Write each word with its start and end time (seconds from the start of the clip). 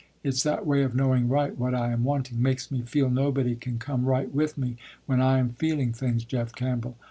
It's 0.23 0.41
that 0.41 0.65
way 0.65 0.81
of 0.81 0.95
knowing 0.95 1.29
right 1.29 1.55
what 1.55 1.75
I 1.75 1.91
am 1.91 2.03
wanting, 2.03 2.41
makes 2.41 2.71
me 2.71 2.81
feel 2.81 3.07
nobody 3.11 3.55
can 3.55 3.77
come 3.77 4.05
right 4.05 4.33
with 4.33 4.57
me, 4.57 4.77
when 5.05 5.21
I 5.21 5.37
am 5.37 5.49
feeling 5.49 5.93
things, 5.93 6.23
Jeff 6.25 6.55
Campbell. 6.55 6.97